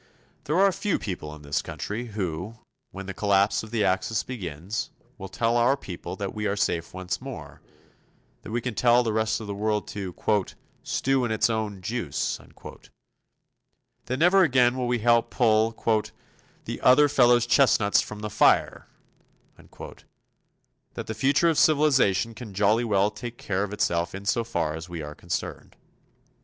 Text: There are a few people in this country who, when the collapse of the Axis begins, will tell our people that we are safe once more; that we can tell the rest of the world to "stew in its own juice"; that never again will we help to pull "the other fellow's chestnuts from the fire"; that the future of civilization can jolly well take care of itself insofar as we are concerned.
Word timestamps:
There 0.45 0.57
are 0.57 0.65
a 0.65 0.73
few 0.73 0.97
people 0.97 1.35
in 1.35 1.43
this 1.43 1.61
country 1.61 2.05
who, 2.05 2.55
when 2.89 3.05
the 3.05 3.13
collapse 3.13 3.61
of 3.61 3.69
the 3.69 3.83
Axis 3.83 4.23
begins, 4.23 4.89
will 5.19 5.27
tell 5.29 5.57
our 5.57 5.77
people 5.77 6.15
that 6.15 6.33
we 6.33 6.47
are 6.47 6.55
safe 6.55 6.91
once 6.91 7.21
more; 7.21 7.61
that 8.41 8.49
we 8.49 8.61
can 8.61 8.73
tell 8.73 9.03
the 9.03 9.13
rest 9.13 9.39
of 9.39 9.45
the 9.45 9.53
world 9.53 9.87
to 9.89 10.15
"stew 10.81 11.23
in 11.23 11.29
its 11.31 11.51
own 11.51 11.83
juice"; 11.83 12.39
that 14.07 14.17
never 14.17 14.41
again 14.41 14.75
will 14.75 14.87
we 14.87 14.97
help 14.97 15.29
to 15.29 15.37
pull 15.37 16.03
"the 16.65 16.81
other 16.81 17.07
fellow's 17.07 17.45
chestnuts 17.45 18.01
from 18.01 18.21
the 18.21 18.29
fire"; 18.31 18.87
that 19.59 21.05
the 21.05 21.13
future 21.13 21.47
of 21.47 21.59
civilization 21.59 22.33
can 22.33 22.55
jolly 22.55 22.83
well 22.83 23.11
take 23.11 23.37
care 23.37 23.63
of 23.63 23.71
itself 23.71 24.15
insofar 24.15 24.73
as 24.73 24.89
we 24.89 25.03
are 25.03 25.13
concerned. 25.13 25.75